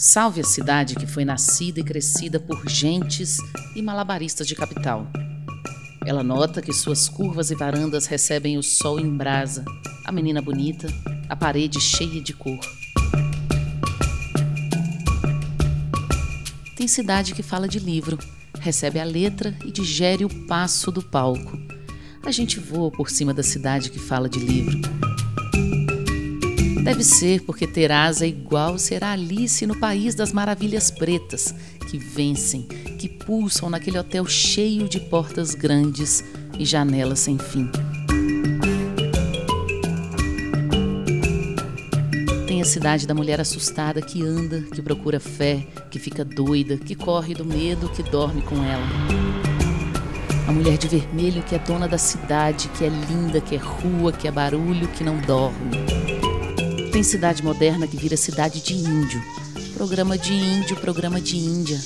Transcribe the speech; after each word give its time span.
Salve 0.00 0.40
a 0.42 0.44
cidade 0.44 0.94
que 0.94 1.08
foi 1.08 1.24
nascida 1.24 1.80
e 1.80 1.82
crescida 1.82 2.38
por 2.38 2.68
gentes 2.68 3.38
e 3.74 3.82
malabaristas 3.82 4.46
de 4.46 4.54
capital. 4.54 5.08
Ela 6.06 6.22
nota 6.22 6.62
que 6.62 6.72
suas 6.72 7.08
curvas 7.08 7.50
e 7.50 7.56
varandas 7.56 8.06
recebem 8.06 8.56
o 8.56 8.62
sol 8.62 9.00
em 9.00 9.16
brasa, 9.16 9.64
a 10.04 10.12
menina 10.12 10.40
bonita, 10.40 10.86
a 11.28 11.34
parede 11.34 11.80
cheia 11.80 12.22
de 12.22 12.32
cor. 12.32 12.60
Tem 16.76 16.86
cidade 16.86 17.34
que 17.34 17.42
fala 17.42 17.66
de 17.66 17.80
livro, 17.80 18.18
recebe 18.60 19.00
a 19.00 19.04
letra 19.04 19.52
e 19.64 19.72
digere 19.72 20.24
o 20.24 20.46
passo 20.46 20.92
do 20.92 21.02
palco. 21.02 21.58
A 22.24 22.30
gente 22.30 22.60
voa 22.60 22.92
por 22.92 23.10
cima 23.10 23.34
da 23.34 23.42
cidade 23.42 23.90
que 23.90 23.98
fala 23.98 24.28
de 24.28 24.38
livro. 24.38 24.78
Deve 26.88 27.04
ser 27.04 27.42
porque 27.42 27.66
ter 27.66 27.92
asa 27.92 28.24
é 28.24 28.28
igual 28.28 28.78
ser 28.78 29.04
Alice 29.04 29.66
no 29.66 29.76
país 29.76 30.14
das 30.14 30.32
maravilhas 30.32 30.90
pretas, 30.90 31.54
que 31.86 31.98
vencem, 31.98 32.62
que 32.98 33.06
pulsam 33.06 33.68
naquele 33.68 33.98
hotel 33.98 34.24
cheio 34.24 34.88
de 34.88 34.98
portas 34.98 35.54
grandes 35.54 36.24
e 36.58 36.64
janelas 36.64 37.18
sem 37.18 37.36
fim. 37.36 37.70
Tem 42.46 42.62
a 42.62 42.64
cidade 42.64 43.06
da 43.06 43.12
mulher 43.12 43.38
assustada 43.38 44.00
que 44.00 44.22
anda, 44.22 44.62
que 44.74 44.80
procura 44.80 45.20
fé, 45.20 45.66
que 45.90 45.98
fica 45.98 46.24
doida, 46.24 46.78
que 46.78 46.94
corre 46.94 47.34
do 47.34 47.44
medo, 47.44 47.90
que 47.90 48.02
dorme 48.02 48.40
com 48.40 48.64
ela. 48.64 48.88
A 50.46 50.52
mulher 50.52 50.78
de 50.78 50.88
vermelho 50.88 51.42
que 51.42 51.54
é 51.54 51.58
dona 51.58 51.86
da 51.86 51.98
cidade, 51.98 52.70
que 52.78 52.82
é 52.82 52.88
linda, 52.88 53.42
que 53.42 53.56
é 53.56 53.58
rua, 53.58 54.10
que 54.10 54.26
é 54.26 54.32
barulho, 54.32 54.88
que 54.88 55.04
não 55.04 55.18
dorme. 55.18 56.17
Tem 56.98 57.04
cidade 57.04 57.44
moderna 57.44 57.86
que 57.86 57.96
vira 57.96 58.16
cidade 58.16 58.60
de 58.60 58.74
índio. 58.74 59.22
Programa 59.72 60.18
de 60.18 60.32
índio, 60.32 60.74
programa 60.78 61.20
de 61.20 61.36
Índia. 61.36 61.80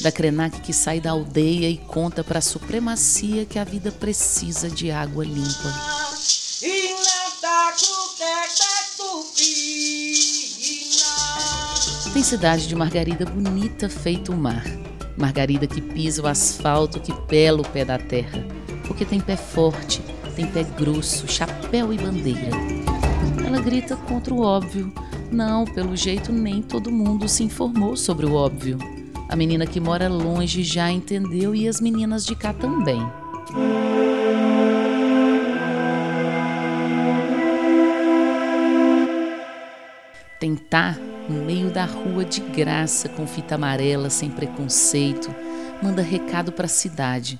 Da 0.00 0.10
Krenak 0.10 0.62
que 0.62 0.72
sai 0.72 1.00
da 1.00 1.12
aldeia 1.12 1.70
e 1.70 1.78
conta 1.78 2.24
para 2.24 2.40
a 2.40 2.42
supremacia 2.42 3.44
que 3.44 3.56
a 3.56 3.62
vida 3.62 3.92
precisa 3.92 4.68
de 4.68 4.90
água 4.90 5.24
limpa. 5.24 5.72
Tem 12.12 12.22
cidade 12.24 12.66
de 12.66 12.74
Margarida 12.74 13.24
bonita 13.24 13.88
feito 13.88 14.32
o 14.32 14.36
mar 14.36 14.81
Margarida 15.16 15.66
que 15.66 15.80
pisa 15.80 16.22
o 16.22 16.26
asfalto, 16.26 17.00
que 17.00 17.12
pela 17.26 17.60
o 17.60 17.68
pé 17.68 17.84
da 17.84 17.98
terra, 17.98 18.44
porque 18.86 19.04
tem 19.04 19.20
pé 19.20 19.36
forte, 19.36 20.00
tem 20.34 20.46
pé 20.46 20.64
grosso, 20.64 21.28
chapéu 21.28 21.92
e 21.92 21.98
bandeira. 21.98 22.50
Ela 23.46 23.60
grita 23.60 23.96
contra 23.96 24.32
o 24.32 24.40
óbvio. 24.40 24.92
Não, 25.30 25.64
pelo 25.64 25.96
jeito 25.96 26.32
nem 26.32 26.62
todo 26.62 26.90
mundo 26.90 27.28
se 27.28 27.42
informou 27.42 27.96
sobre 27.96 28.26
o 28.26 28.34
óbvio. 28.34 28.78
A 29.28 29.36
menina 29.36 29.66
que 29.66 29.80
mora 29.80 30.08
longe 30.08 30.62
já 30.62 30.90
entendeu 30.90 31.54
e 31.54 31.66
as 31.66 31.80
meninas 31.80 32.24
de 32.24 32.34
cá 32.36 32.52
também. 32.52 33.00
Tentar 40.38 40.98
no 41.28 41.44
meio 41.44 41.70
da 41.70 41.84
rua 41.84 42.24
de 42.24 42.40
graça 42.40 43.08
com 43.08 43.26
fita 43.26 43.54
amarela, 43.54 44.10
sem 44.10 44.30
preconceito, 44.30 45.34
manda 45.82 46.02
recado 46.02 46.52
para 46.52 46.66
a 46.66 46.68
cidade. 46.68 47.38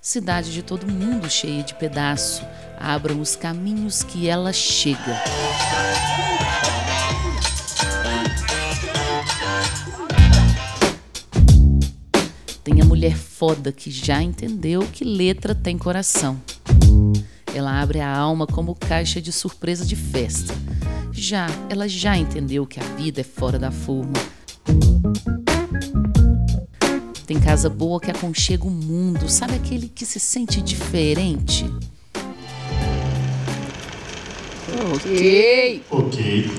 Cidade 0.00 0.52
de 0.52 0.62
todo 0.62 0.86
mundo 0.86 1.30
cheia 1.30 1.62
de 1.62 1.74
pedaço, 1.74 2.44
abram 2.78 3.20
os 3.20 3.36
caminhos 3.36 4.02
que 4.02 4.28
ela 4.28 4.52
chega. 4.52 5.18
Tem 12.62 12.80
a 12.80 12.84
mulher 12.84 13.16
foda 13.16 13.72
que 13.72 13.90
já 13.90 14.22
entendeu 14.22 14.86
que 14.92 15.04
letra 15.04 15.54
tem 15.54 15.78
coração. 15.78 16.40
Ela 17.54 17.80
abre 17.80 18.00
a 18.00 18.14
alma 18.14 18.46
como 18.46 18.74
caixa 18.74 19.20
de 19.20 19.32
surpresa 19.32 19.84
de 19.84 19.96
festa 19.96 20.52
já, 21.14 21.46
ela 21.70 21.88
já 21.88 22.16
entendeu 22.16 22.66
que 22.66 22.80
a 22.80 22.82
vida 22.82 23.20
é 23.20 23.24
fora 23.24 23.58
da 23.58 23.70
forma. 23.70 24.12
Tem 27.26 27.40
casa 27.40 27.70
boa 27.70 28.00
que 28.00 28.10
aconchega 28.10 28.64
o 28.64 28.70
mundo, 28.70 29.28
sabe 29.28 29.54
aquele 29.54 29.88
que 29.88 30.04
se 30.04 30.20
sente 30.20 30.60
diferente? 30.60 31.64
Ok. 34.92 35.82
Ok. 35.90 36.50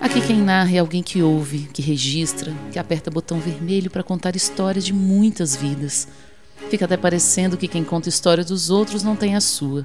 Aqui 0.00 0.20
quem 0.26 0.40
narra 0.40 0.72
é 0.72 0.78
alguém 0.78 1.02
que 1.02 1.22
ouve, 1.22 1.68
que 1.72 1.82
registra, 1.82 2.52
que 2.70 2.78
aperta 2.78 3.10
botão 3.10 3.40
vermelho 3.40 3.90
para 3.90 4.02
contar 4.02 4.36
histórias 4.36 4.84
de 4.84 4.92
muitas 4.92 5.54
vidas. 5.54 6.08
Fica 6.70 6.84
até 6.84 6.96
parecendo 6.96 7.56
que 7.56 7.68
quem 7.68 7.84
conta 7.84 8.08
história 8.08 8.44
dos 8.44 8.70
outros 8.70 9.02
não 9.02 9.16
tem 9.16 9.34
a 9.34 9.40
sua. 9.40 9.84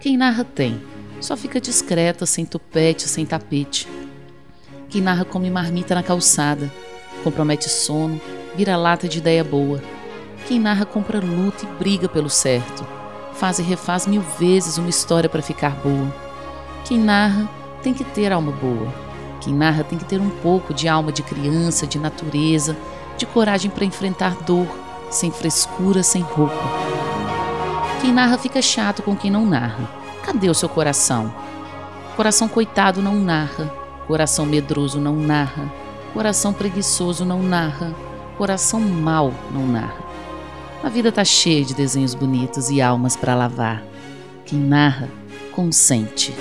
Quem 0.00 0.16
narra 0.16 0.42
tem 0.42 0.80
só 1.24 1.38
fica 1.38 1.58
discreta, 1.58 2.26
sem 2.26 2.44
tupete, 2.44 3.08
sem 3.08 3.24
tapete. 3.24 3.88
Quem 4.90 5.00
narra 5.00 5.24
come 5.24 5.50
marmita 5.50 5.94
na 5.94 6.02
calçada, 6.02 6.70
compromete 7.24 7.70
sono, 7.70 8.20
vira 8.54 8.76
lata 8.76 9.08
de 9.08 9.18
ideia 9.18 9.42
boa. 9.42 9.82
Quem 10.46 10.60
narra 10.60 10.84
compra 10.84 11.20
luta 11.20 11.64
e 11.64 11.78
briga 11.78 12.10
pelo 12.10 12.28
certo, 12.28 12.86
faz 13.32 13.58
e 13.58 13.62
refaz 13.62 14.06
mil 14.06 14.20
vezes 14.38 14.76
uma 14.76 14.90
história 14.90 15.30
para 15.30 15.40
ficar 15.40 15.70
boa. 15.76 16.14
Quem 16.84 16.98
narra 16.98 17.48
tem 17.82 17.94
que 17.94 18.04
ter 18.04 18.30
alma 18.30 18.52
boa. 18.52 18.92
Quem 19.40 19.54
narra 19.54 19.82
tem 19.82 19.98
que 19.98 20.04
ter 20.04 20.20
um 20.20 20.30
pouco 20.30 20.74
de 20.74 20.88
alma 20.88 21.10
de 21.10 21.22
criança, 21.22 21.86
de 21.86 21.98
natureza, 21.98 22.76
de 23.16 23.24
coragem 23.24 23.70
para 23.70 23.86
enfrentar 23.86 24.42
dor, 24.42 24.68
sem 25.10 25.30
frescura, 25.30 26.02
sem 26.02 26.20
roupa. 26.20 26.54
Quem 28.02 28.12
narra 28.12 28.36
fica 28.36 28.60
chato 28.60 29.02
com 29.02 29.16
quem 29.16 29.30
não 29.30 29.46
narra 29.46 30.03
Cadê 30.24 30.48
o 30.48 30.54
seu 30.54 30.70
coração? 30.70 31.34
Coração 32.16 32.48
coitado 32.48 33.02
não 33.02 33.14
narra, 33.14 33.66
coração 34.06 34.46
medroso 34.46 34.98
não 34.98 35.14
narra, 35.14 35.70
coração 36.14 36.50
preguiçoso 36.50 37.26
não 37.26 37.42
narra, 37.42 37.94
coração 38.38 38.80
mau 38.80 39.34
não 39.52 39.66
narra. 39.66 40.02
A 40.82 40.88
vida 40.88 41.12
tá 41.12 41.24
cheia 41.24 41.62
de 41.62 41.74
desenhos 41.74 42.14
bonitos 42.14 42.70
e 42.70 42.80
almas 42.80 43.16
para 43.16 43.34
lavar. 43.34 43.82
Quem 44.46 44.58
narra, 44.58 45.10
consente. 45.52 46.32